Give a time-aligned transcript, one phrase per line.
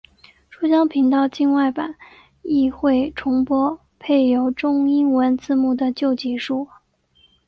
[0.49, 1.93] 珠江频道境外版
[2.41, 6.67] 亦会重播配有中英文字幕的旧集数。